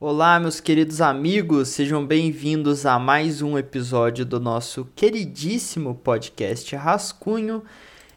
Olá, 0.00 0.38
meus 0.38 0.60
queridos 0.60 1.00
amigos, 1.00 1.70
sejam 1.70 2.06
bem-vindos 2.06 2.86
a 2.86 3.00
mais 3.00 3.42
um 3.42 3.58
episódio 3.58 4.24
do 4.24 4.38
nosso 4.38 4.86
queridíssimo 4.94 5.92
podcast 5.92 6.76
Rascunho. 6.76 7.64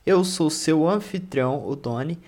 Eu 0.05 0.23
sou 0.23 0.51
seu 0.51 0.87
anfitrião, 0.87 1.67
o 1.67 1.75
Doni. 1.75 2.19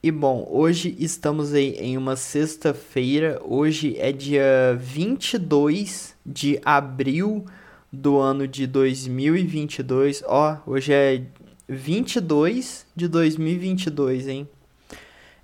E 0.00 0.12
bom, 0.12 0.46
hoje 0.48 0.94
estamos 0.96 1.52
aí 1.52 1.70
em 1.80 1.98
uma 1.98 2.14
sexta-feira. 2.14 3.42
Hoje 3.44 3.96
é 3.98 4.12
dia 4.12 4.78
22 4.78 6.14
de 6.24 6.60
abril 6.64 7.44
do 7.92 8.16
ano 8.16 8.46
de 8.46 8.64
2022. 8.64 10.22
Ó, 10.24 10.56
hoje 10.64 10.92
é 10.92 11.20
22 11.68 12.86
de 12.94 13.08
2022, 13.08 14.28
hein? 14.28 14.48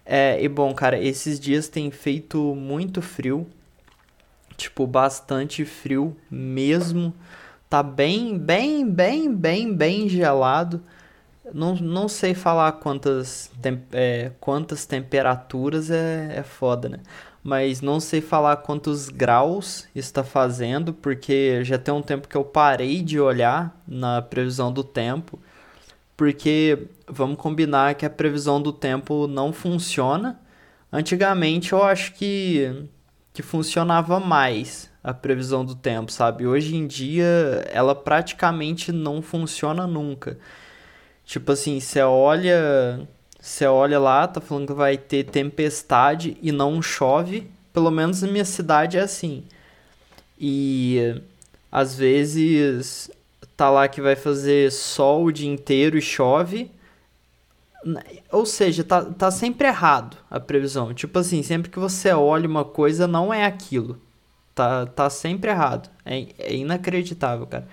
É, 0.09 0.41
e 0.41 0.49
bom, 0.49 0.73
cara, 0.73 1.03
esses 1.03 1.41
dias 1.41 1.67
tem 1.67 1.91
feito 1.91 2.55
muito 2.55 3.03
frio 3.03 3.45
tipo, 4.57 4.87
bastante 4.87 5.65
frio 5.65 6.17
mesmo. 6.31 7.15
Tá 7.69 7.83
bem, 7.83 8.39
bem, 8.39 8.89
bem, 8.89 9.35
bem, 9.35 9.75
bem 9.75 10.09
gelado. 10.09 10.83
Não, 11.53 11.75
não 11.77 12.09
sei 12.09 12.35
falar 12.35 12.73
quantas, 12.73 13.51
tem, 13.63 13.83
é, 13.93 14.33
quantas 14.41 14.85
temperaturas 14.87 15.91
é, 15.91 16.39
é 16.39 16.43
foda, 16.43 16.89
né? 16.89 17.01
Mas 17.43 17.81
não 17.81 18.01
sei 18.01 18.21
falar 18.21 18.57
quantos 18.57 19.09
graus 19.09 19.87
está 19.95 20.25
fazendo, 20.25 20.93
porque 20.93 21.63
já 21.65 21.79
tem 21.79 21.95
um 21.95 22.03
tempo 22.03 22.27
que 22.27 22.37
eu 22.37 22.45
parei 22.45 23.03
de 23.03 23.21
olhar 23.21 23.81
na 23.87 24.21
previsão 24.21 24.73
do 24.73 24.83
tempo. 24.83 25.39
Porque 26.17 26.89
vamos 27.07 27.37
combinar 27.37 27.95
que 27.95 28.07
a 28.07 28.11
previsão 28.11 28.61
do 28.61 28.73
tempo 28.73 29.27
não 29.29 29.53
funciona. 29.53 30.41
Antigamente 30.93 31.73
eu 31.73 31.83
acho 31.85 32.15
que 32.15 32.89
que 33.37 33.43
funcionava 33.43 34.19
mais 34.19 34.91
a 35.05 35.13
previsão 35.13 35.63
do 35.63 35.75
tempo, 35.75 36.11
sabe? 36.11 36.47
Hoje 36.47 36.75
em 36.75 36.87
dia 36.87 37.27
ela 37.71 37.95
praticamente 37.95 38.91
não 38.91 39.21
funciona 39.21 39.87
nunca. 39.87 40.39
Tipo 41.23 41.53
assim, 41.53 41.79
você 41.79 42.01
olha, 42.01 43.07
você 43.39 43.67
olha 43.67 43.99
lá, 43.99 44.27
tá 44.27 44.41
falando 44.41 44.69
que 44.69 44.73
vai 44.73 44.97
ter 44.97 45.25
tempestade 45.25 46.39
e 46.41 46.51
não 46.51 46.81
chove. 46.81 47.47
Pelo 47.75 47.91
menos 47.91 48.23
na 48.23 48.29
minha 48.29 48.45
cidade 48.47 48.97
é 48.97 49.03
assim. 49.03 49.45
E 50.41 51.21
às 51.71 51.95
vezes 51.95 53.11
tá 53.55 53.69
lá 53.69 53.87
que 53.87 54.01
vai 54.01 54.17
fazer 54.17 54.73
sol 54.73 55.25
o 55.25 55.33
dia 55.33 55.51
inteiro 55.51 55.99
e 55.99 56.01
chove. 56.01 56.71
Ou 58.33 58.45
seja, 58.47 58.83
tá, 58.83 59.05
tá 59.05 59.31
sempre 59.31 59.69
errado 59.69 60.17
a 60.31 60.41
previsão. 60.41 60.93
Tipo 60.93 61.19
assim, 61.19 61.43
sempre 61.43 61.71
que 61.71 61.79
você 61.79 62.13
olha 62.13 62.49
uma 62.49 62.65
coisa, 62.65 63.07
não 63.07 63.33
é 63.33 63.45
aquilo. 63.45 64.01
Tá, 64.55 64.87
tá 64.87 65.11
sempre 65.11 65.51
errado. 65.51 65.91
É, 66.05 66.27
é 66.39 66.55
inacreditável, 66.57 67.47
cara. 67.47 67.69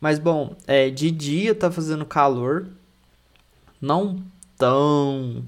Mas 0.00 0.18
bom, 0.18 0.56
é, 0.66 0.90
de 0.90 1.10
dia 1.10 1.54
tá 1.54 1.70
fazendo 1.70 2.04
calor. 2.04 2.68
Não 3.80 4.22
tão 4.56 5.44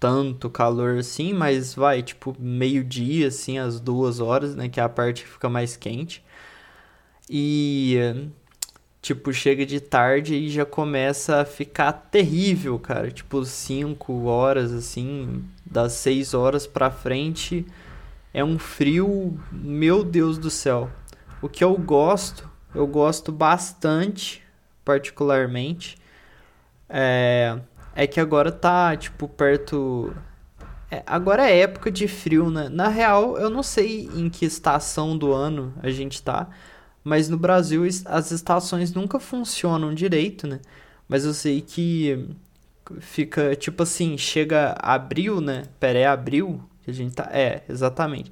tanto 0.00 0.48
calor 0.48 0.98
assim, 0.98 1.32
mas 1.32 1.74
vai, 1.74 2.02
tipo, 2.02 2.36
meio-dia, 2.38 3.28
assim, 3.28 3.58
às 3.58 3.80
duas 3.80 4.20
horas, 4.20 4.54
né? 4.54 4.68
Que 4.68 4.80
é 4.80 4.82
a 4.82 4.88
parte 4.88 5.24
que 5.24 5.28
fica 5.28 5.48
mais 5.48 5.76
quente. 5.76 6.22
E 7.28 8.30
Tipo, 9.00 9.32
chega 9.32 9.64
de 9.64 9.80
tarde 9.80 10.34
e 10.34 10.50
já 10.50 10.64
começa 10.64 11.40
a 11.40 11.44
ficar 11.44 11.92
terrível, 11.92 12.78
cara. 12.78 13.10
Tipo, 13.10 13.44
5 13.44 14.24
horas, 14.24 14.72
assim, 14.72 15.44
das 15.64 15.92
6 15.92 16.34
horas 16.34 16.66
pra 16.66 16.90
frente 16.90 17.64
é 18.32 18.44
um 18.44 18.58
frio, 18.58 19.38
meu 19.52 20.04
Deus 20.04 20.38
do 20.38 20.50
céu. 20.50 20.90
O 21.40 21.48
que 21.48 21.62
eu 21.62 21.76
gosto, 21.76 22.48
eu 22.74 22.86
gosto 22.86 23.32
bastante, 23.32 24.42
particularmente, 24.84 25.96
é, 26.88 27.58
é 27.94 28.06
que 28.06 28.20
agora 28.20 28.50
tá, 28.50 28.96
tipo, 28.96 29.28
perto. 29.28 30.14
É, 30.90 31.02
agora 31.06 31.48
é 31.48 31.60
época 31.60 31.90
de 31.90 32.08
frio, 32.08 32.50
né? 32.50 32.68
Na 32.68 32.88
real, 32.88 33.36
eu 33.36 33.50
não 33.50 33.62
sei 33.62 34.08
em 34.14 34.28
que 34.30 34.44
estação 34.46 35.16
do 35.16 35.32
ano 35.32 35.74
a 35.82 35.90
gente 35.90 36.22
tá 36.22 36.48
mas 37.08 37.28
no 37.28 37.38
Brasil 37.38 37.84
as 38.04 38.30
estações 38.30 38.92
nunca 38.92 39.18
funcionam 39.18 39.94
direito, 39.94 40.46
né? 40.46 40.60
Mas 41.08 41.24
eu 41.24 41.32
sei 41.32 41.62
que 41.62 42.28
fica 43.00 43.56
tipo 43.56 43.82
assim, 43.82 44.18
chega 44.18 44.76
abril, 44.78 45.40
né? 45.40 45.64
Pera, 45.80 45.98
é 45.98 46.06
abril 46.06 46.62
que 46.82 46.90
a 46.90 46.94
gente 46.94 47.14
tá. 47.14 47.28
É, 47.32 47.62
exatamente. 47.68 48.30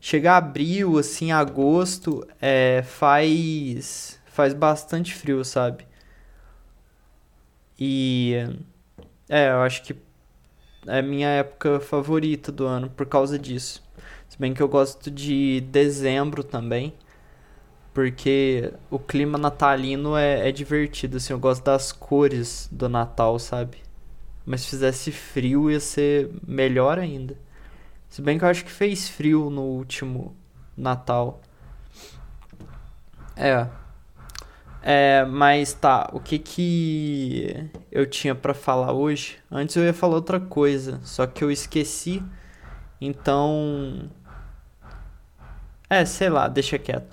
Chega 0.00 0.36
abril, 0.36 0.96
assim, 0.98 1.32
agosto, 1.32 2.26
é, 2.40 2.82
faz 2.82 4.20
faz 4.26 4.54
bastante 4.54 5.12
frio, 5.14 5.44
sabe? 5.44 5.84
E 7.78 8.34
é, 9.28 9.50
eu 9.50 9.60
acho 9.62 9.82
que 9.82 9.96
é 10.86 11.02
minha 11.02 11.28
época 11.28 11.80
favorita 11.80 12.52
do 12.52 12.64
ano 12.66 12.90
por 12.90 13.06
causa 13.06 13.38
disso. 13.38 13.82
Se 14.28 14.38
bem 14.38 14.54
que 14.54 14.62
eu 14.62 14.68
gosto 14.68 15.10
de 15.10 15.60
dezembro 15.62 16.44
também 16.44 16.94
porque 17.94 18.72
o 18.90 18.98
clima 18.98 19.38
natalino 19.38 20.16
é, 20.16 20.48
é 20.48 20.52
divertido, 20.52 21.16
assim, 21.16 21.32
eu 21.32 21.38
gosto 21.38 21.62
das 21.62 21.92
cores 21.92 22.68
do 22.70 22.88
Natal, 22.88 23.38
sabe? 23.38 23.78
Mas 24.44 24.62
se 24.62 24.70
fizesse 24.70 25.12
frio 25.12 25.70
ia 25.70 25.78
ser 25.78 26.28
melhor 26.46 26.98
ainda. 26.98 27.38
Se 28.08 28.20
bem 28.20 28.36
que 28.36 28.44
eu 28.44 28.48
acho 28.48 28.64
que 28.64 28.70
fez 28.70 29.08
frio 29.08 29.48
no 29.48 29.62
último 29.62 30.36
Natal. 30.76 31.40
É. 33.36 33.68
É, 34.82 35.24
mas 35.24 35.72
tá, 35.72 36.10
o 36.12 36.20
que 36.20 36.38
que 36.38 37.70
eu 37.90 38.04
tinha 38.04 38.34
para 38.34 38.52
falar 38.52 38.92
hoje? 38.92 39.38
Antes 39.50 39.76
eu 39.76 39.84
ia 39.84 39.94
falar 39.94 40.16
outra 40.16 40.40
coisa, 40.40 41.00
só 41.04 41.26
que 41.26 41.42
eu 41.42 41.50
esqueci. 41.50 42.22
Então, 43.00 44.10
é, 45.88 46.04
sei 46.04 46.28
lá, 46.28 46.48
deixa 46.48 46.78
quieto. 46.78 47.06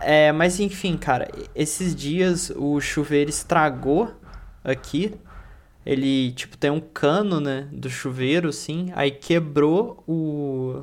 É, 0.00 0.32
mas 0.32 0.58
enfim, 0.58 0.96
cara, 0.96 1.28
esses 1.54 1.94
dias 1.94 2.50
o 2.56 2.80
chuveiro 2.80 3.30
estragou 3.30 4.12
aqui. 4.64 5.14
Ele, 5.84 6.32
tipo, 6.32 6.56
tem 6.56 6.70
um 6.70 6.80
cano, 6.80 7.40
né, 7.40 7.68
do 7.70 7.88
chuveiro, 7.88 8.48
assim. 8.48 8.90
Aí 8.94 9.10
quebrou 9.12 10.02
o, 10.06 10.82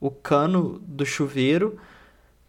o 0.00 0.10
cano 0.10 0.78
do 0.86 1.04
chuveiro, 1.04 1.76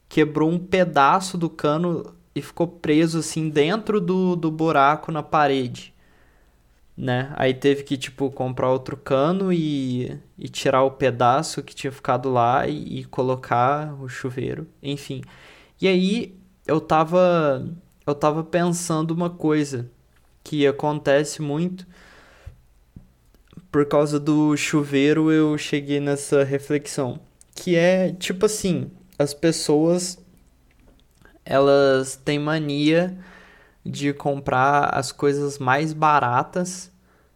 quebrou 0.08 0.52
um 0.52 0.60
pedaço 0.60 1.38
do 1.38 1.50
cano 1.50 2.14
e 2.36 2.42
ficou 2.42 2.68
preso, 2.68 3.20
assim, 3.20 3.50
dentro 3.50 4.00
do, 4.00 4.36
do 4.36 4.52
buraco 4.52 5.12
na 5.12 5.24
parede. 5.24 5.94
Né? 6.98 7.34
Aí 7.36 7.54
teve 7.54 7.84
que, 7.84 7.98
tipo, 7.98 8.30
comprar 8.30 8.70
outro 8.72 8.96
cano 8.96 9.52
e, 9.52 10.18
e 10.38 10.48
tirar 10.48 10.84
o 10.84 10.92
pedaço 10.92 11.64
que 11.64 11.76
tinha 11.76 11.92
ficado 11.92 12.30
lá 12.30 12.68
e, 12.68 13.00
e 13.00 13.06
colocar 13.06 13.94
o 14.02 14.08
chuveiro. 14.08 14.68
Enfim. 14.82 15.22
E 15.86 15.88
aí 15.88 16.36
eu 16.66 16.82
tava 16.82 17.64
eu 18.08 18.16
tava 18.16 18.44
pensando 18.44 19.12
uma 19.12 19.30
coisa 19.30 19.88
que 20.44 20.66
acontece 20.66 21.44
muito. 21.44 21.86
Por 23.72 23.86
causa 23.86 24.20
do 24.20 24.58
chuveiro, 24.58 25.32
eu 25.32 25.56
cheguei 25.60 26.00
nessa 26.00 26.44
reflexão, 26.44 27.20
que 27.54 27.76
é 27.76 28.12
tipo 28.14 28.48
assim, 28.48 28.90
as 29.20 29.32
pessoas 29.32 30.18
elas 31.46 32.16
têm 32.16 32.40
mania 32.40 33.16
de 33.86 34.12
comprar 34.12 34.86
as 34.86 35.12
coisas 35.12 35.60
mais 35.60 35.94
baratas 35.94 36.92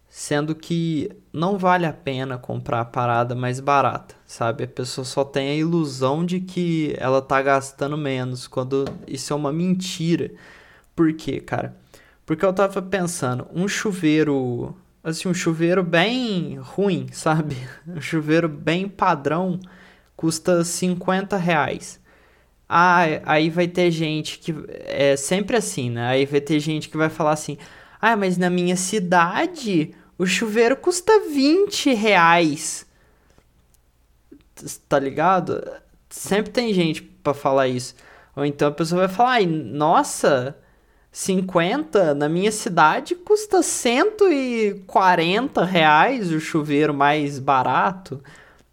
sendo 0.07 0.55
que 0.55 1.07
não 1.31 1.55
vale 1.55 1.85
a 1.85 1.93
pena 1.93 2.35
comprar 2.35 2.79
a 2.79 2.85
parada 2.85 3.35
mais 3.35 3.59
barata, 3.59 4.15
sabe? 4.29 4.63
A 4.63 4.67
pessoa 4.67 5.03
só 5.03 5.23
tem 5.25 5.49
a 5.49 5.55
ilusão 5.55 6.23
de 6.23 6.39
que 6.39 6.93
ela 6.99 7.19
tá 7.19 7.41
gastando 7.41 7.97
menos, 7.97 8.47
quando 8.47 8.85
isso 9.07 9.33
é 9.33 9.35
uma 9.35 9.51
mentira. 9.51 10.31
Por 10.95 11.11
quê, 11.13 11.41
cara? 11.41 11.75
Porque 12.27 12.45
eu 12.45 12.53
tava 12.53 12.79
pensando, 12.79 13.47
um 13.51 13.67
chuveiro, 13.67 14.75
assim, 15.03 15.27
um 15.27 15.33
chuveiro 15.33 15.83
bem 15.83 16.59
ruim, 16.59 17.07
sabe? 17.11 17.57
Um 17.87 17.99
chuveiro 17.99 18.47
bem 18.47 18.87
padrão 18.87 19.59
custa 20.15 20.63
50 20.63 21.35
reais. 21.35 21.99
Ah, 22.69 23.01
aí 23.25 23.49
vai 23.49 23.67
ter 23.67 23.89
gente 23.89 24.37
que. 24.37 24.53
É 24.85 25.15
sempre 25.17 25.57
assim, 25.57 25.89
né? 25.89 26.07
Aí 26.07 26.25
vai 26.27 26.39
ter 26.39 26.59
gente 26.59 26.87
que 26.87 26.97
vai 26.97 27.09
falar 27.09 27.31
assim: 27.31 27.57
ah, 27.99 28.15
mas 28.15 28.37
na 28.37 28.49
minha 28.49 28.75
cidade 28.75 29.95
o 30.19 30.25
chuveiro 30.27 30.77
custa 30.77 31.19
20 31.31 31.95
reais. 31.95 32.87
Tá 34.87 34.99
ligado? 34.99 35.61
Sempre 36.09 36.51
tem 36.51 36.73
gente 36.73 37.01
para 37.01 37.33
falar 37.33 37.67
isso. 37.67 37.95
Ou 38.35 38.45
então 38.45 38.67
a 38.67 38.71
pessoa 38.71 39.07
vai 39.07 39.15
falar, 39.15 39.41
nossa, 39.45 40.55
50 41.11 42.13
na 42.13 42.29
minha 42.29 42.51
cidade 42.51 43.15
custa 43.15 43.61
140 43.61 45.65
reais 45.65 46.31
o 46.31 46.39
chuveiro 46.39 46.93
mais 46.93 47.39
barato. 47.39 48.21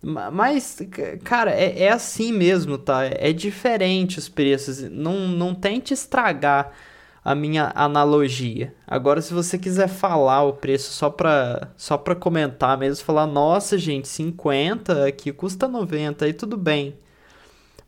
Mas, 0.02 0.78
cara, 1.24 1.50
é, 1.50 1.84
é 1.84 1.90
assim 1.90 2.32
mesmo, 2.32 2.78
tá? 2.78 3.04
É 3.04 3.32
diferente 3.32 4.18
os 4.18 4.28
preços. 4.28 4.82
Não, 4.82 5.26
não 5.26 5.54
tente 5.54 5.92
estragar 5.92 6.72
a 7.26 7.34
minha 7.34 7.72
analogia. 7.74 8.72
Agora, 8.86 9.20
se 9.20 9.34
você 9.34 9.58
quiser 9.58 9.88
falar 9.88 10.44
o 10.44 10.52
preço 10.52 10.92
só 10.92 11.10
pra, 11.10 11.72
só 11.76 11.98
pra 11.98 12.14
comentar 12.14 12.78
mesmo, 12.78 13.04
falar, 13.04 13.26
nossa, 13.26 13.76
gente, 13.76 14.06
50 14.06 15.04
aqui 15.08 15.32
custa 15.32 15.66
90, 15.66 16.24
aí 16.24 16.32
tudo 16.32 16.56
bem. 16.56 16.96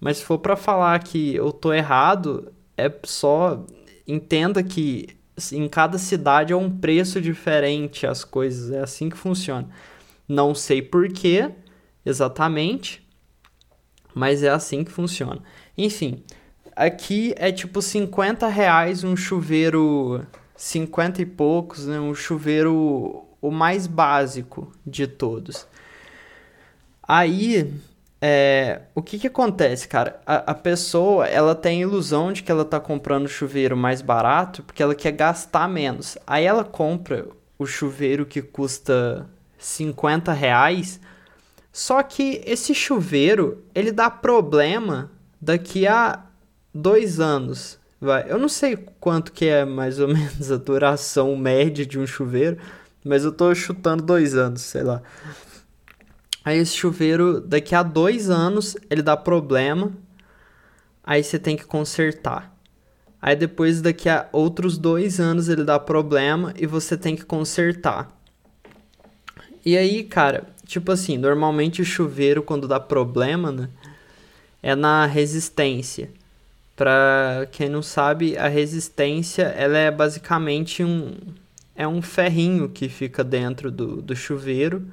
Mas 0.00 0.16
se 0.16 0.24
for 0.24 0.40
pra 0.40 0.56
falar 0.56 0.98
que 1.04 1.36
eu 1.36 1.52
tô 1.52 1.72
errado, 1.72 2.52
é 2.76 2.92
só 3.04 3.64
entenda 4.08 4.60
que 4.60 5.06
em 5.52 5.68
cada 5.68 5.98
cidade 5.98 6.52
é 6.52 6.56
um 6.56 6.68
preço 6.68 7.20
diferente 7.20 8.08
as 8.08 8.24
coisas, 8.24 8.72
é 8.72 8.80
assim 8.80 9.08
que 9.08 9.16
funciona. 9.16 9.68
Não 10.26 10.52
sei 10.52 10.82
porquê 10.82 11.52
exatamente, 12.04 13.06
mas 14.12 14.42
é 14.42 14.48
assim 14.48 14.82
que 14.82 14.90
funciona. 14.90 15.40
Enfim, 15.76 16.24
Aqui 16.78 17.34
é 17.36 17.50
tipo 17.50 17.82
50 17.82 18.46
reais 18.46 19.02
um 19.02 19.16
chuveiro 19.16 20.24
50 20.54 21.20
e 21.20 21.26
poucos, 21.26 21.88
né? 21.88 21.98
Um 21.98 22.14
chuveiro 22.14 23.24
o 23.42 23.50
mais 23.50 23.88
básico 23.88 24.72
de 24.86 25.08
todos. 25.08 25.66
Aí, 27.02 27.74
é, 28.22 28.82
o 28.94 29.02
que 29.02 29.18
que 29.18 29.26
acontece, 29.26 29.88
cara? 29.88 30.20
A, 30.24 30.52
a, 30.52 30.54
pessoa, 30.54 31.26
ela 31.26 31.52
tem 31.52 31.78
a 31.78 31.82
ilusão 31.82 32.32
de 32.32 32.44
que 32.44 32.52
ela 32.52 32.64
tá 32.64 32.78
comprando 32.78 33.26
chuveiro 33.26 33.76
mais 33.76 34.00
barato 34.00 34.62
porque 34.62 34.80
ela 34.80 34.94
quer 34.94 35.10
gastar 35.10 35.68
menos. 35.68 36.16
Aí 36.24 36.44
ela 36.44 36.62
compra 36.62 37.26
o 37.58 37.66
chuveiro 37.66 38.24
que 38.24 38.40
custa 38.40 39.28
50 39.58 40.32
reais, 40.32 41.00
só 41.72 42.04
que 42.04 42.40
esse 42.46 42.72
chuveiro, 42.72 43.64
ele 43.74 43.90
dá 43.90 44.08
problema 44.08 45.10
daqui 45.40 45.84
a 45.84 46.27
dois 46.74 47.20
anos. 47.20 47.78
Vai. 48.00 48.30
Eu 48.30 48.38
não 48.38 48.48
sei 48.48 48.76
quanto 49.00 49.32
que 49.32 49.46
é 49.46 49.64
mais 49.64 49.98
ou 49.98 50.08
menos 50.08 50.52
a 50.52 50.56
duração 50.56 51.36
média 51.36 51.84
de 51.84 51.98
um 51.98 52.06
chuveiro, 52.06 52.58
mas 53.04 53.24
eu 53.24 53.32
tô 53.32 53.54
chutando 53.54 54.02
dois 54.02 54.34
anos, 54.34 54.62
sei 54.62 54.82
lá. 54.82 55.02
Aí 56.44 56.58
esse 56.58 56.74
chuveiro, 56.74 57.40
daqui 57.40 57.74
a 57.74 57.82
dois 57.82 58.30
anos, 58.30 58.76
ele 58.88 59.02
dá 59.02 59.16
problema, 59.16 59.92
aí 61.04 61.22
você 61.22 61.38
tem 61.38 61.56
que 61.56 61.64
consertar. 61.64 62.56
Aí 63.20 63.34
depois, 63.34 63.82
daqui 63.82 64.08
a 64.08 64.28
outros 64.32 64.78
dois 64.78 65.18
anos, 65.18 65.48
ele 65.48 65.64
dá 65.64 65.78
problema 65.78 66.54
e 66.56 66.66
você 66.66 66.96
tem 66.96 67.16
que 67.16 67.24
consertar. 67.24 68.08
E 69.64 69.76
aí, 69.76 70.04
cara, 70.04 70.46
tipo 70.64 70.92
assim, 70.92 71.18
normalmente 71.18 71.82
o 71.82 71.84
chuveiro, 71.84 72.42
quando 72.42 72.68
dá 72.68 72.78
problema, 72.78 73.50
né, 73.50 73.68
é 74.62 74.74
na 74.76 75.04
resistência. 75.04 76.10
Para 76.78 77.48
quem 77.50 77.68
não 77.68 77.82
sabe, 77.82 78.38
a 78.38 78.46
resistência 78.46 79.42
ela 79.42 79.76
é 79.76 79.90
basicamente 79.90 80.84
um 80.84 81.12
é 81.74 81.88
um 81.88 82.00
ferrinho 82.00 82.68
que 82.68 82.88
fica 82.88 83.24
dentro 83.24 83.68
do, 83.68 84.00
do 84.00 84.14
chuveiro 84.14 84.86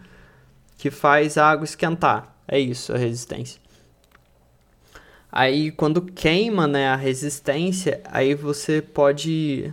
que 0.79 0.89
faz 0.89 1.37
a 1.37 1.47
água 1.47 1.63
esquentar. 1.63 2.35
É 2.47 2.59
isso, 2.59 2.91
a 2.91 2.97
resistência. 2.97 3.61
Aí 5.31 5.69
quando 5.69 6.01
queima, 6.01 6.65
né, 6.65 6.87
a 6.87 6.95
resistência, 6.95 8.01
aí 8.05 8.33
você 8.33 8.81
pode 8.81 9.71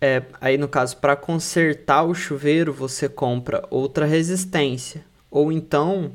é, 0.00 0.22
aí 0.40 0.56
no 0.56 0.68
caso 0.68 0.96
para 0.96 1.16
consertar 1.16 2.04
o 2.04 2.14
chuveiro, 2.14 2.72
você 2.72 3.10
compra 3.10 3.62
outra 3.68 4.06
resistência 4.06 5.04
ou 5.30 5.52
então 5.52 6.12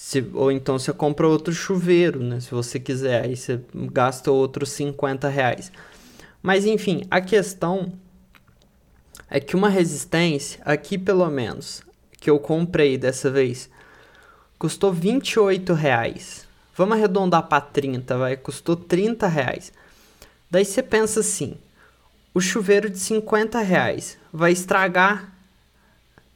se, 0.00 0.24
ou 0.32 0.52
então 0.52 0.78
você 0.78 0.92
compra 0.92 1.26
outro 1.26 1.52
chuveiro, 1.52 2.22
né? 2.22 2.38
Se 2.38 2.52
você 2.52 2.78
quiser, 2.78 3.24
aí 3.24 3.36
você 3.36 3.60
gasta 3.74 4.30
outros 4.30 4.70
50 4.70 5.28
reais. 5.28 5.72
Mas 6.40 6.64
enfim, 6.64 7.02
a 7.10 7.20
questão 7.20 7.92
é 9.28 9.40
que 9.40 9.56
uma 9.56 9.68
resistência, 9.68 10.62
aqui 10.64 10.96
pelo 10.96 11.28
menos, 11.28 11.82
que 12.20 12.30
eu 12.30 12.38
comprei 12.38 12.96
dessa 12.96 13.28
vez, 13.28 13.68
custou 14.56 14.92
28 14.92 15.74
reais. 15.74 16.46
Vamos 16.76 16.96
arredondar 16.96 17.48
para 17.48 17.60
30, 17.60 18.16
vai? 18.16 18.36
Custou 18.36 18.76
30 18.76 19.26
reais. 19.26 19.72
Daí 20.48 20.64
você 20.64 20.80
pensa 20.80 21.20
assim, 21.20 21.58
o 22.32 22.40
chuveiro 22.40 22.88
de 22.88 23.00
50 23.00 23.58
reais 23.60 24.16
vai 24.32 24.52
estragar 24.52 25.34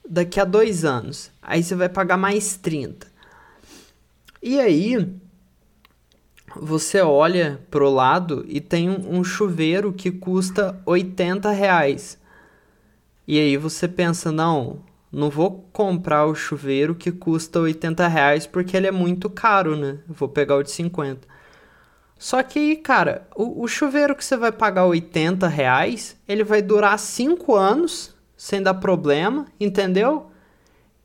daqui 0.07 0.41
a 0.41 0.45
dois 0.45 0.85
anos. 0.85 1.31
Aí 1.41 1.63
você 1.63 1.77
vai 1.77 1.89
pagar 1.89 2.17
mais 2.17 2.57
30. 2.57 3.12
E 4.43 4.59
aí 4.59 5.15
você 6.57 7.01
olha 7.01 7.61
pro 7.71 7.89
lado 7.89 8.45
e 8.49 8.61
tem 8.61 8.91
um, 8.91 9.23
chuveiro 9.23 9.93
que 9.93 10.11
custa 10.11 10.83
80 10.85 11.51
reais. 11.53 12.19
E 13.27 13.39
aí 13.39 13.57
você 13.57 13.87
pensa, 13.87 14.33
não, 14.33 14.81
não 15.13 15.31
vou 15.31 15.69
comprar 15.73 16.27
o 16.27 16.35
chuveiro 16.35 16.93
que 16.93 17.13
custa 17.13 17.61
80 17.61 18.09
reais 18.09 18.45
porque 18.45 18.77
ele 18.77 18.89
é 18.89 18.91
muito 18.91 19.31
caro, 19.31 19.77
né? 19.77 19.99
vou 20.09 20.29
pegar 20.29 20.57
o 20.57 20.63
de 20.65 20.73
50. 20.73 21.29
Só 22.19 22.43
que, 22.43 22.77
cara, 22.77 23.29
o, 23.37 23.63
o 23.63 23.69
chuveiro 23.69 24.17
que 24.17 24.25
você 24.25 24.37
vai 24.37 24.51
pagar 24.51 24.87
80 24.87 25.47
reais, 25.47 26.17
ele 26.27 26.43
vai 26.43 26.61
durar 26.61 26.99
5 26.99 27.55
anos 27.55 28.13
sem 28.37 28.61
dar 28.61 28.75
problema, 28.75 29.47
entendeu? 29.61 30.32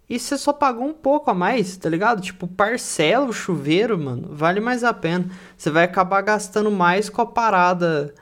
E 0.09 0.17
você 0.17 0.37
só 0.37 0.53
pagou 0.53 0.87
um 0.87 0.93
pouco 0.93 1.29
a 1.29 1.33
mais, 1.33 1.75
tá 1.75 1.89
ligado? 1.89 2.21
Tipo, 2.21 2.47
parcela 2.47 3.25
o 3.25 3.33
chuveiro, 3.33 3.97
mano, 3.99 4.29
vale 4.31 4.61
mais 4.61 4.83
a 4.83 4.93
pena. 4.93 5.29
Você 5.57 5.69
vai 5.69 5.83
acabar 5.83 6.21
gastando 6.21 6.71
mais 6.71 7.09
com 7.09 7.21
a 7.21 7.25
parada 7.25 8.13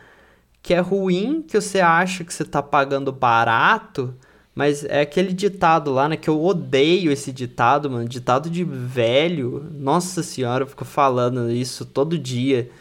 que 0.64 0.74
é 0.74 0.80
ruim, 0.80 1.44
que 1.48 1.62
você 1.62 1.80
acha 1.80 2.24
que 2.24 2.34
você 2.34 2.44
tá 2.44 2.62
pagando 2.64 3.12
barato, 3.12 4.16
mas 4.56 4.84
é 4.86 5.02
aquele 5.02 5.32
ditado 5.32 5.92
lá, 5.92 6.10
né? 6.10 6.18
Que 6.18 6.30
eu 6.30 6.44
odeio 6.44 7.12
esse 7.12 7.32
ditado, 7.32 7.92
mano. 7.92 8.08
Ditado 8.08 8.50
de 8.50 8.64
velho. 8.64 9.70
Nossa 9.72 10.24
senhora, 10.24 10.64
eu 10.64 10.68
fico 10.68 10.86
falando 10.86 11.52
isso 11.52 11.86
todo 11.86 12.18
dia. 12.18 12.72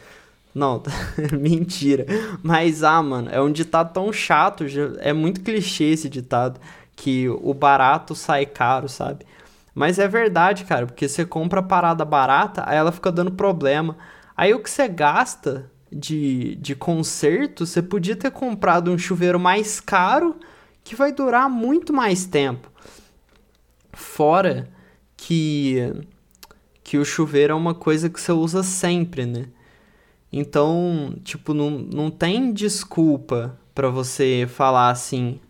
Não, 0.54 0.82
mentira. 1.38 2.06
Mas, 2.42 2.82
ah, 2.82 3.02
mano, 3.02 3.28
é 3.30 3.42
um 3.42 3.52
ditado 3.52 3.92
tão 3.92 4.10
chato. 4.12 4.64
É 5.00 5.12
muito 5.12 5.42
clichê 5.42 5.84
esse 5.84 6.08
ditado 6.08 6.60
que 6.96 7.28
o 7.28 7.52
barato 7.52 8.14
sai 8.14 8.46
caro, 8.46 8.88
sabe? 8.88 9.26
Mas 9.74 9.98
é 9.98 10.06
verdade, 10.06 10.64
cara, 10.64 10.86
porque 10.86 11.08
você 11.08 11.24
compra 11.24 11.60
a 11.60 11.62
parada 11.62 12.04
barata, 12.04 12.62
aí 12.66 12.76
ela 12.76 12.92
fica 12.92 13.10
dando 13.10 13.32
problema. 13.32 13.96
Aí 14.36 14.54
o 14.54 14.60
que 14.60 14.70
você 14.70 14.86
gasta 14.86 15.70
de, 15.90 16.54
de 16.56 16.74
conserto, 16.74 17.66
você 17.66 17.82
podia 17.82 18.16
ter 18.16 18.30
comprado 18.30 18.90
um 18.90 18.98
chuveiro 18.98 19.38
mais 19.38 19.80
caro 19.80 20.36
que 20.82 20.94
vai 20.94 21.12
durar 21.12 21.48
muito 21.48 21.92
mais 21.92 22.24
tempo. 22.24 22.70
Fora 23.92 24.68
que, 25.16 25.92
que 26.82 26.98
o 26.98 27.04
chuveiro 27.04 27.52
é 27.52 27.56
uma 27.56 27.74
coisa 27.74 28.10
que 28.10 28.20
você 28.20 28.32
usa 28.32 28.62
sempre, 28.62 29.24
né? 29.24 29.46
Então, 30.32 31.14
tipo, 31.22 31.54
não, 31.54 31.70
não 31.70 32.10
tem 32.10 32.52
desculpa 32.52 33.56
para 33.72 33.88
você 33.88 34.48
falar 34.48 34.90
assim: 34.90 35.40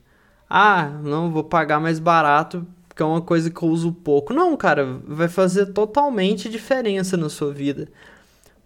ah, 0.48 0.88
não 1.02 1.30
vou 1.30 1.44
pagar 1.44 1.80
mais 1.80 1.98
barato 1.98 2.66
porque 2.94 3.02
é 3.02 3.06
uma 3.06 3.20
coisa 3.20 3.50
que 3.50 3.60
eu 3.60 3.68
uso 3.68 3.92
pouco. 3.92 4.32
Não, 4.32 4.56
cara, 4.56 4.84
vai 5.04 5.26
fazer 5.26 5.66
totalmente 5.72 6.48
diferença 6.48 7.16
na 7.16 7.28
sua 7.28 7.52
vida. 7.52 7.88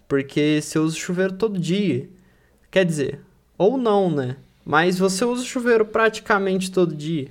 Porque 0.06 0.60
você 0.60 0.78
usa 0.78 0.94
chuveiro 0.94 1.32
todo 1.32 1.58
dia. 1.58 2.06
Quer 2.70 2.84
dizer, 2.84 3.20
ou 3.56 3.78
não, 3.78 4.10
né? 4.10 4.36
Mas 4.66 4.98
você 4.98 5.24
usa 5.24 5.42
chuveiro 5.42 5.86
praticamente 5.86 6.70
todo 6.70 6.94
dia. 6.94 7.28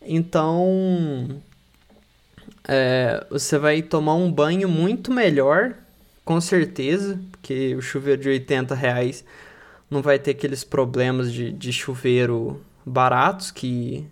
Então, 0.00 1.42
é, 2.68 3.26
você 3.28 3.58
vai 3.58 3.82
tomar 3.82 4.14
um 4.14 4.30
banho 4.30 4.68
muito 4.68 5.12
melhor, 5.12 5.74
com 6.24 6.40
certeza, 6.40 7.18
porque 7.32 7.74
o 7.74 7.82
chuveiro 7.82 8.22
de 8.22 8.28
80 8.28 8.72
reais 8.72 9.24
não 9.90 10.00
vai 10.00 10.16
ter 10.16 10.30
aqueles 10.30 10.62
problemas 10.62 11.32
de, 11.32 11.50
de 11.50 11.72
chuveiro 11.72 12.60
baratos 12.84 13.50
que 13.50 14.06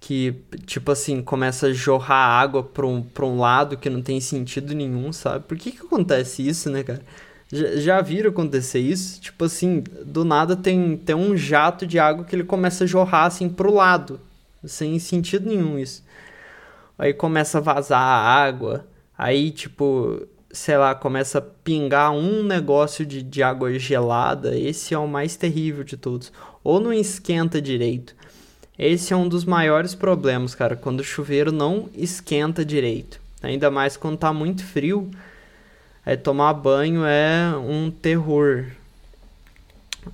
que 0.00 0.42
tipo 0.64 0.92
assim 0.92 1.20
começa 1.22 1.66
a 1.66 1.72
jorrar 1.72 2.40
água 2.40 2.62
para 2.62 2.86
um, 2.86 3.02
pra 3.02 3.26
um 3.26 3.38
lado 3.38 3.76
que 3.76 3.90
não 3.90 4.00
tem 4.00 4.20
sentido 4.20 4.74
nenhum, 4.74 5.12
sabe? 5.12 5.44
Por 5.44 5.56
que 5.56 5.72
que 5.72 5.84
acontece 5.84 6.46
isso, 6.46 6.70
né, 6.70 6.82
cara? 6.82 7.02
Já, 7.50 7.76
já 7.76 8.00
viram 8.00 8.30
acontecer 8.30 8.78
isso? 8.78 9.20
Tipo 9.20 9.44
assim, 9.46 9.82
do 10.04 10.24
nada 10.24 10.54
tem, 10.56 10.96
tem 10.96 11.16
um 11.16 11.36
jato 11.36 11.86
de 11.86 11.98
água 11.98 12.24
que 12.24 12.36
ele 12.36 12.44
começa 12.44 12.84
a 12.84 12.86
jorrar 12.86 13.26
assim 13.26 13.48
pro 13.48 13.74
lado, 13.74 14.20
sem 14.64 14.98
sentido 14.98 15.48
nenhum 15.48 15.78
isso. 15.78 16.04
Aí 16.98 17.12
começa 17.12 17.58
a 17.58 17.60
vazar 17.60 18.00
a 18.00 18.44
água, 18.44 18.86
aí 19.16 19.50
tipo, 19.50 20.26
sei 20.50 20.76
lá, 20.76 20.94
começa 20.94 21.38
a 21.38 21.42
pingar 21.42 22.12
um 22.12 22.42
negócio 22.42 23.04
de, 23.04 23.22
de 23.22 23.42
água 23.42 23.78
gelada, 23.78 24.56
esse 24.56 24.94
é 24.94 24.98
o 24.98 25.06
mais 25.06 25.36
terrível 25.36 25.84
de 25.84 25.96
todos 25.96 26.32
ou 26.64 26.80
não 26.80 26.92
esquenta 26.92 27.62
direito. 27.62 28.14
Esse 28.78 29.12
é 29.12 29.16
um 29.16 29.28
dos 29.28 29.44
maiores 29.44 29.94
problemas, 29.94 30.54
cara, 30.54 30.76
quando 30.76 31.00
o 31.00 31.04
chuveiro 31.04 31.50
não 31.50 31.88
esquenta 31.94 32.64
direito. 32.64 33.20
Ainda 33.42 33.70
mais 33.70 33.96
quando 33.96 34.18
tá 34.18 34.32
muito 34.32 34.64
frio. 34.64 35.10
Aí 36.04 36.16
tomar 36.16 36.52
banho 36.54 37.04
é 37.04 37.56
um 37.56 37.90
terror. 37.90 38.66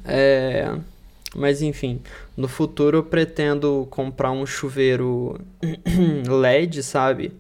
É... 0.05 0.77
Mas 1.35 1.61
enfim, 1.61 2.01
no 2.37 2.47
futuro 2.47 2.99
eu 2.99 3.03
pretendo 3.03 3.87
comprar 3.91 4.31
um 4.31 4.47
chuveiro 4.47 5.41
LED, 6.29 6.83
sabe? 6.83 7.33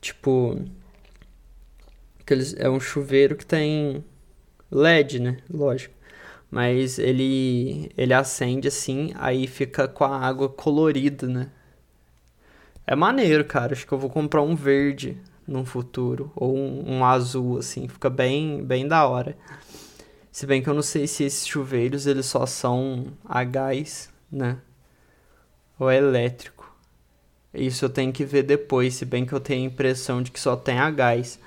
Tipo, 0.00 0.60
aqueles, 2.28 2.54
é 2.58 2.68
um 2.68 2.78
chuveiro 2.78 3.34
que 3.34 3.46
tem 3.46 4.04
LED, 4.70 5.18
né? 5.20 5.38
Lógico. 5.50 5.94
Mas 6.50 6.98
ele 6.98 7.90
ele 7.96 8.14
acende 8.14 8.68
assim, 8.68 9.12
aí 9.16 9.46
fica 9.46 9.88
com 9.88 10.04
a 10.04 10.18
água 10.18 10.48
colorida, 10.48 11.26
né? 11.26 11.48
É 12.86 12.94
maneiro, 12.94 13.44
cara. 13.44 13.72
Acho 13.72 13.86
que 13.86 13.92
eu 13.92 13.98
vou 13.98 14.10
comprar 14.10 14.42
um 14.42 14.54
verde 14.54 15.18
no 15.46 15.64
futuro 15.64 16.30
ou 16.36 16.56
um, 16.56 16.98
um 16.98 17.04
azul 17.04 17.58
assim, 17.58 17.88
fica 17.88 18.10
bem 18.10 18.62
bem 18.64 18.86
da 18.86 19.06
hora. 19.06 19.36
Se 20.30 20.46
bem 20.46 20.62
que 20.62 20.68
eu 20.68 20.74
não 20.74 20.82
sei 20.82 21.06
se 21.06 21.24
esses 21.24 21.46
chuveiros 21.46 22.06
eles 22.06 22.26
só 22.26 22.46
são 22.46 23.06
a 23.24 23.44
gás, 23.44 24.10
né? 24.30 24.58
Ou 25.78 25.90
é 25.90 25.96
elétrico. 25.96 26.58
Isso 27.52 27.84
eu 27.84 27.88
tenho 27.88 28.12
que 28.12 28.24
ver 28.24 28.42
depois, 28.42 28.94
se 28.94 29.04
bem 29.04 29.24
que 29.26 29.32
eu 29.32 29.40
tenho 29.40 29.62
a 29.64 29.72
impressão 29.72 30.22
de 30.22 30.30
que 30.30 30.38
só 30.40 30.54
tem 30.56 30.78
a 30.78 30.90
gás, 30.90 31.38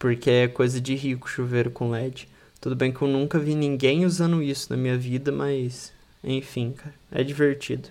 porque 0.00 0.30
é 0.30 0.48
coisa 0.48 0.80
de 0.80 0.94
rico 0.94 1.28
chuveiro 1.28 1.70
com 1.70 1.90
LED. 1.90 2.26
Tudo 2.58 2.74
bem 2.74 2.90
que 2.90 3.02
eu 3.02 3.06
nunca 3.06 3.38
vi 3.38 3.54
ninguém 3.54 4.06
usando 4.06 4.42
isso 4.42 4.68
na 4.70 4.76
minha 4.76 4.96
vida, 4.96 5.30
mas 5.30 5.92
enfim, 6.24 6.72
cara, 6.72 6.94
é 7.12 7.22
divertido. 7.22 7.90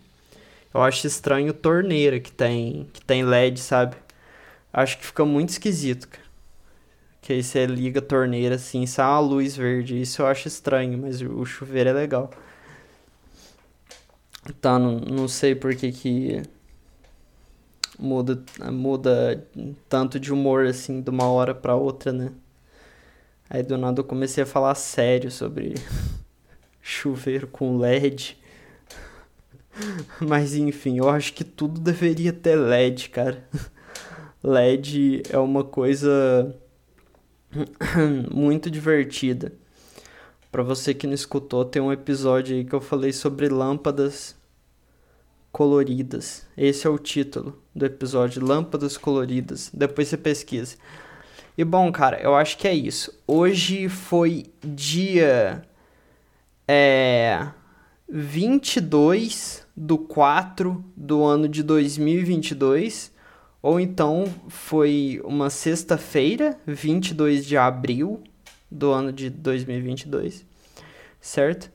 Eu 0.73 0.81
acho 0.81 1.05
estranho 1.05 1.53
torneira 1.53 2.19
que 2.19 2.31
tem, 2.31 2.89
que 2.91 3.01
tem 3.01 3.23
LED, 3.23 3.59
sabe? 3.59 3.95
Acho 4.73 4.97
que 4.97 5.05
fica 5.05 5.23
muito 5.23 5.49
esquisito, 5.49 6.07
cara. 6.07 6.25
Que 7.21 7.33
aí 7.33 7.43
você 7.43 7.67
liga 7.67 7.99
a 7.99 8.03
torneira 8.03 8.55
assim, 8.55 8.87
sai 8.87 9.05
uma 9.05 9.19
luz 9.19 9.55
verde. 9.55 10.01
Isso 10.01 10.21
eu 10.23 10.27
acho 10.27 10.47
estranho, 10.47 10.97
mas 10.97 11.21
o 11.21 11.45
chuveiro 11.45 11.89
é 11.89 11.93
legal. 11.93 12.31
Tá, 14.61 14.79
não, 14.79 14.99
não 14.99 15.27
sei 15.27 15.53
por 15.53 15.75
que 15.75 15.91
que 15.91 16.41
muda, 17.99 18.41
muda 18.71 19.45
tanto 19.89 20.19
de 20.19 20.31
humor 20.31 20.65
assim 20.65 21.01
de 21.01 21.09
uma 21.09 21.29
hora 21.29 21.53
para 21.53 21.75
outra, 21.75 22.13
né? 22.13 22.31
Aí 23.49 23.61
do 23.61 23.77
nada 23.77 23.99
eu 23.99 24.03
comecei 24.03 24.43
a 24.43 24.47
falar 24.47 24.75
sério 24.75 25.29
sobre 25.29 25.73
chuveiro 26.81 27.47
com 27.47 27.77
LED. 27.77 28.37
Mas 30.21 30.55
enfim, 30.55 30.97
eu 30.97 31.09
acho 31.09 31.33
que 31.33 31.43
tudo 31.43 31.79
deveria 31.79 32.31
ter 32.31 32.55
LED, 32.55 33.09
cara. 33.09 33.43
LED 34.41 35.23
é 35.29 35.37
uma 35.37 35.63
coisa 35.63 36.55
muito 38.31 38.71
divertida. 38.71 39.51
Para 40.51 40.63
você 40.63 40.93
que 40.93 41.05
não 41.05 41.13
escutou, 41.13 41.65
tem 41.65 41.81
um 41.81 41.91
episódio 41.91 42.55
aí 42.55 42.63
que 42.63 42.73
eu 42.73 42.81
falei 42.81 43.11
sobre 43.11 43.49
lâmpadas 43.49 44.38
coloridas. 45.59 46.47
Esse 46.55 46.87
é 46.87 46.89
o 46.89 46.97
título 46.97 47.61
do 47.75 47.85
episódio, 47.85 48.41
Lâmpadas 48.41 48.95
Coloridas. 48.95 49.69
Depois 49.73 50.07
você 50.07 50.15
pesquisa. 50.15 50.77
E 51.57 51.65
bom, 51.65 51.91
cara, 51.91 52.17
eu 52.21 52.33
acho 52.33 52.57
que 52.57 52.65
é 52.65 52.73
isso. 52.73 53.13
Hoje 53.27 53.89
foi 53.89 54.45
dia 54.63 55.61
é 56.65 57.49
22 58.07 59.67
do 59.75 59.97
4 59.97 60.81
do 60.95 61.25
ano 61.25 61.49
de 61.49 61.61
2022, 61.61 63.11
ou 63.61 63.81
então 63.81 64.33
foi 64.47 65.19
uma 65.25 65.49
sexta-feira, 65.49 66.57
22 66.65 67.45
de 67.45 67.57
abril 67.57 68.23
do 68.71 68.93
ano 68.93 69.11
de 69.11 69.29
2022, 69.29 70.45
certo? 71.19 71.69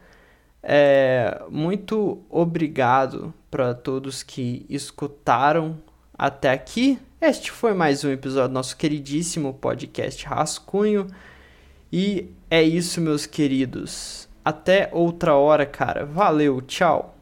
É, 0.66 1.42
muito 1.50 2.22
obrigado 2.30 3.34
para 3.50 3.74
todos 3.74 4.22
que 4.22 4.64
escutaram 4.68 5.76
até 6.16 6.50
aqui. 6.50 6.98
Este 7.20 7.50
foi 7.50 7.74
mais 7.74 8.02
um 8.02 8.10
episódio 8.10 8.48
do 8.48 8.54
nosso 8.54 8.76
queridíssimo 8.76 9.52
podcast 9.52 10.24
Rascunho. 10.24 11.06
E 11.92 12.30
é 12.50 12.62
isso, 12.62 13.00
meus 13.00 13.26
queridos. 13.26 14.26
Até 14.42 14.88
outra 14.90 15.34
hora, 15.34 15.66
cara. 15.66 16.06
Valeu, 16.06 16.62
tchau. 16.62 17.13